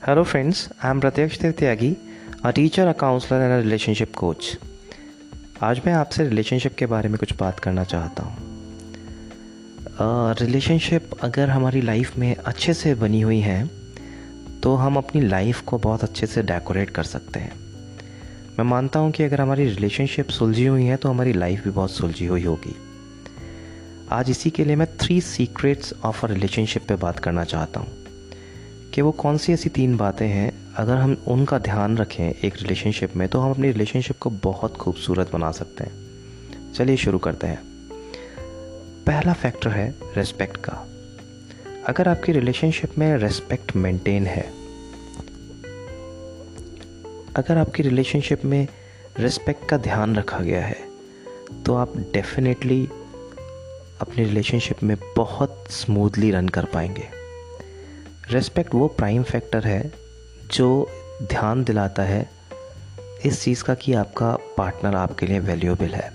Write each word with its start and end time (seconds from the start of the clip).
Hello, 0.00 0.22
friends. 0.22 0.70
I'm 0.80 1.00
Pratyaksh 1.00 1.38
Tyagi, 1.54 1.96
a 2.44 2.52
teacher, 2.52 2.88
a 2.88 2.94
counselor, 2.94 3.40
and 3.42 3.52
a 3.52 3.56
relationship 3.56 4.14
coach. 4.14 4.56
आज 5.62 5.80
मैं 5.86 5.92
आपसे 5.92 6.24
relationship 6.28 6.74
के 6.74 6.86
बारे 6.86 7.08
में 7.08 7.18
कुछ 7.18 7.32
बात 7.36 7.60
करना 7.60 7.84
चाहता 7.84 8.22
हूँ 8.22 8.36
रिलेशनशिप 10.40 11.10
uh, 11.10 11.20
अगर 11.20 11.50
हमारी 11.50 11.80
लाइफ 11.80 12.16
में 12.18 12.34
अच्छे 12.36 12.74
से 12.74 12.94
बनी 12.94 13.20
हुई 13.20 13.40
है 13.40 13.70
तो 14.62 14.74
हम 14.74 14.96
अपनी 14.96 15.20
लाइफ 15.20 15.60
को 15.60 15.78
बहुत 15.78 16.04
अच्छे 16.04 16.26
से 16.26 16.42
डेकोरेट 16.42 16.90
कर 16.90 17.04
सकते 17.04 17.40
हैं 17.40 17.52
मैं 18.58 18.64
मानता 18.64 19.00
हूँ 19.00 19.10
कि 19.12 19.22
अगर 19.22 19.40
हमारी 19.40 19.64
रिलेशनशिप 19.64 20.28
सुलझी 20.28 20.66
हुई 20.66 20.84
है 20.84 20.96
तो 20.96 21.08
हमारी 21.08 21.32
लाइफ 21.32 21.64
भी 21.64 21.70
बहुत 21.70 21.90
सुलझी 21.90 22.26
हुई 22.26 22.44
होगी 22.44 22.76
आज 24.12 24.30
इसी 24.30 24.50
के 24.50 24.64
लिए 24.64 24.76
मैं 24.76 24.96
three 24.96 25.20
secrets 25.20 25.94
of 26.04 26.26
a 26.26 26.28
relationship 26.28 26.86
पे 26.88 26.96
बात 26.96 27.18
करना 27.18 27.44
चाहता 27.44 27.80
हूँ 27.80 28.07
कि 28.98 29.02
वो 29.02 29.10
कौन 29.10 29.36
सी 29.38 29.52
ऐसी 29.52 29.68
तीन 29.68 29.96
बातें 29.96 30.26
हैं, 30.28 30.74
अगर 30.74 30.96
हम 30.96 31.16
उनका 31.28 31.58
ध्यान 31.58 31.96
रखें 31.98 32.30
एक 32.44 32.54
रिलेशनशिप 32.56 33.16
में 33.16 33.28
तो 33.28 33.40
हम 33.40 33.50
अपनी 33.50 33.70
रिलेशनशिप 33.72 34.18
को 34.18 34.30
बहुत 34.30 34.76
खूबसूरत 34.76 35.30
बना 35.32 35.50
सकते 35.50 35.84
हैं। 35.84 36.72
चलिए 36.72 36.96
शुरू 36.96 37.18
करते 37.18 37.46
हैं। 37.46 37.58
पहला 39.06 39.32
फैक्टर 39.32 39.70
है 39.70 39.94
रेस्पेक्ट 40.16 40.56
का। 40.56 40.72
अगर 41.86 42.08
आपकी 42.08 42.32
रिलेशनशिप 42.32 42.98
में 42.98 43.16
रेस्पेक्ट 43.16 43.76
मेंटेन 43.76 44.26
है, 44.26 44.42
अगर 47.36 47.58
आपकी 47.58 47.82
रिलेशनशिप 47.82 48.44
में 48.44 48.66
रेस्पेक्ट 49.18 49.68
का 49.68 49.76
ध्यान 49.76 50.16
रखा 50.16 50.38
गया 50.38 50.64
है 50.66 50.78
तो 51.66 51.74
आप 51.74 51.96
डेफिनेटली 51.96 52.88
अपनी 54.00 54.24
रिलेशनशिप 54.24 54.82
में 54.82 54.96
बहुत 55.16 55.64
स्मूथली 55.70 56.30
रन 56.30 56.48
कर 56.48 56.64
पाएँगे। 56.64 57.27
रेस्पेक्ट 58.30 58.74
वो 58.74 58.88
प्राइम 58.88 59.22
फैक्टर 59.22 59.64
है 59.64 59.92
जो 60.52 60.88
ध्यान 61.22 61.64
दिलाता 61.64 62.02
है 62.02 62.30
इस 63.26 63.42
चीज़ 63.42 63.62
का 63.64 63.74
कि 63.74 63.92
आपका 63.92 64.36
पार्टनर 64.56 64.94
आपके 64.94 65.26
लिए 65.26 65.38
वैल्यूएबल 65.38 65.86
है। 65.86 66.12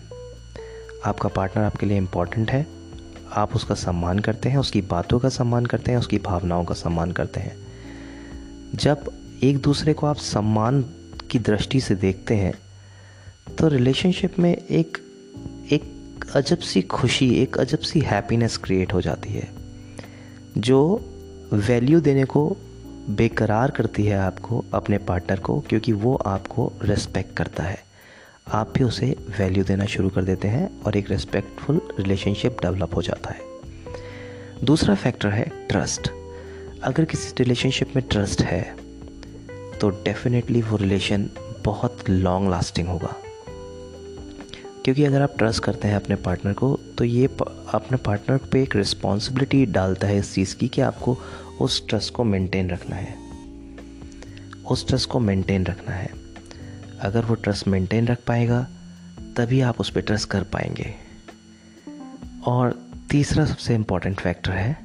आपका 1.05 1.29
पार्टनर 1.29 1.63
आपके 1.63 1.85
लिए 1.85 1.97
इंपॉर्टेंट 1.97 2.51
है। 2.51 2.65
आप 3.33 3.55
उसका 3.55 3.75
सम्मान 3.75 4.19
करते 4.19 4.49
हैं, 4.49 4.57
उसकी 4.57 4.81
बातों 4.81 5.19
का 5.19 5.29
सम्मान 5.29 5.65
करते 5.65 5.91
हैं, 5.91 5.97
उसकी 5.97 6.17
भावनाओं 6.17 6.65
का 6.65 6.73
सम्मान 6.73 7.11
करते 7.11 7.39
हैं। 7.39 7.55
जब 8.75 9.11
एक 9.43 9.57
दूसरे 9.57 9.93
को 9.93 10.07
आप 10.07 10.15
सम्मान 10.15 10.81
की 11.31 11.39
दृष्टि 11.39 11.81
से 11.81 11.95
देखते 11.95 12.35
हैं 12.35 12.53
तो 13.55 13.67
रिलेशनशिप 13.67 14.39
में 14.39 14.57
एक 14.57 14.97
एक 15.71 16.25
अजब 16.35 16.57
सी 16.57 16.81
खुशी, 16.81 17.33
एक 17.35 17.57
अजब 17.57 17.79
सी 17.79 17.99
हैप्पीनेस 17.99 18.57
क्रिएट 18.57 18.93
हो 18.93 19.01
जाती 19.01 19.33
है, 19.33 19.49
जो 20.57 21.09
वैल्यू 21.53 21.99
देने 21.99 22.23
को 22.25 22.45
बेकरार 23.09 23.71
करती 23.71 24.03
है 24.05 24.17
आपको, 24.19 24.63
अपने 24.73 24.97
पार्टनर 24.97 25.39
को, 25.39 25.59
क्योंकि 25.59 25.91
वो 25.91 26.15
आपको 26.15 26.71
रेस्पेक्ट 26.83 27.35
करता 27.37 27.63
है। 27.63 27.77
आप 28.51 28.73
भी 28.77 28.83
उसे 28.83 29.15
वैल्यू 29.39 29.63
देना 29.63 29.85
शुरू 29.85 30.09
कर 30.09 30.23
देते 30.23 30.47
हैं 30.47 30.69
और 30.81 30.97
एक 30.97 31.09
रेस्पेक्टफुल 31.11 31.81
रिलेशनशिप 31.99 32.57
डेवलप 32.61 32.95
हो 32.95 33.01
जाता 33.01 33.33
है। 33.33 33.41
दूसरा 34.63 34.95
फैक्टर 34.95 35.29
है 35.29 35.43
ट्रस्ट 35.69 36.09
अगर 36.83 37.05
किसी 37.05 37.33
रिलेशनशिप 37.39 37.95
में 37.95 38.03
ट्रस्ट 38.11 38.41
है 38.41 38.63
तो 39.81 39.89
डेफिनेटली 40.03 40.61
वो 40.61 40.77
रिलेशन 40.77 41.29
बहुत 41.65 42.09
लॉन्ग 42.09 42.49
लास्टिंग 42.49 42.87
होगा। 42.87 43.15
क्योंकि 44.83 45.03
अगर 45.03 45.21
आप 45.21 45.37
ट्रस्ट 45.37 45.63
करते 45.63 45.87
हैं 45.87 45.95
अपने 45.95 46.15
पार्टनर 46.15 46.53
को 46.53 46.79
तो 46.97 47.03
ये 47.03 47.25
अपने 47.73 47.97
पार्टनर 47.97 48.37
पे 48.37 48.63
एक 48.63 48.75
रिस्पॉन्सिबिलिटी 48.75 49.65
डालता 49.65 50.07
है 50.07 50.17
इस 50.17 50.33
चीज़ 50.33 50.55
की 50.55 50.67
कि 50.67 50.81
आपको 50.81 51.17
उस 51.61 51.87
ट्रस्ट 51.87 52.13
को 52.13 52.23
मेंटेन 52.23 52.69
रखना 52.69 52.95
है। 52.95 53.15
उस 54.65 54.87
ट्रस्ट 54.87 55.09
को 55.09 55.19
मेंटेन 55.19 55.65
रखना 55.65 55.95
है। 55.95 56.09
अगर 57.01 57.25
वो 57.25 57.35
ट्रस्ट 57.35 57.67
मेंटेन 57.67 58.07
रख 58.07 58.17
पाएगा, 58.27 58.67
तभी 59.37 59.61
आप 59.61 59.79
उस 59.79 59.89
पर 59.89 60.01
ट्रस्ट 60.01 60.29
कर 60.29 60.43
पाएँगे। 60.43 60.95
और 62.45 62.87
तीसरा 63.09 63.45
सबसे 63.45 63.75
इंपॉर्टेंट 63.75 64.19
फैक्टर 64.19 64.51
है, 64.51 64.77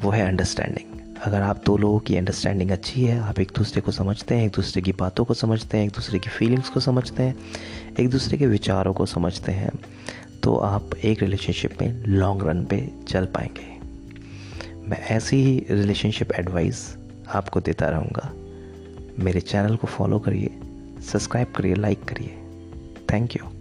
वो 0.00 0.10
है 0.10 0.28
अंडरस्टैंडिंग 0.28 0.97
अगर 1.26 1.42
आप 1.42 1.62
दो 1.66 1.76
लोगों 1.76 1.98
की 1.98 2.16
अंडरस्टैंडिंग 2.16 2.70
अच्छी 2.70 3.04
है, 3.04 3.18
आप 3.20 3.38
एक 3.40 3.52
दूसरे 3.56 3.80
को 3.80 3.92
समझते 3.92 4.34
हैं, 4.34 4.44
एक 4.46 4.52
दूसरे 4.52 4.82
की 4.82 4.92
बातों 4.92 5.24
को 5.24 5.34
समझते 5.34 5.78
हैं, 5.78 5.84
एक 5.84 5.92
दूसरे 5.92 6.18
की 6.18 6.30
फीलिंग्स 6.30 6.68
को 6.68 6.80
समझते 6.80 7.22
हैं, 7.22 7.34
एक 8.00 8.10
दूसरे 8.10 8.38
के 8.38 8.46
विचारों 8.46 8.92
को 8.92 9.06
समझते 9.06 9.52
हैं 9.52 9.70
तो 10.42 10.56
आप 10.56 10.94
एक 10.94 11.22
रिलेशनशिप 11.22 11.80
में 11.82 12.04
लॉन्ग 12.06 12.46
रन 12.48 12.64
पे 12.64 12.88
चल 13.08 13.24
पाएँगे। 13.26 13.66
मैं 14.88 14.98
ऐसी 15.06 15.36
ही 15.36 15.66
रिलेशनशिप 15.70 16.32
एडवाइस 16.32 16.86
आपको 17.28 17.60
देता 17.60 17.88
रहूँगा। 17.88 18.32
मेरे 19.24 19.40
चैनल 19.40 19.76
को 19.76 19.86
फॉलो 19.86 20.18
करिए 20.18 20.58
सब्सक्राइब 21.02 21.52
करिए 21.56 21.74
लाइक 21.74 22.04
करिए। 22.04 22.36
Thank 23.12 23.36
you 23.36 23.57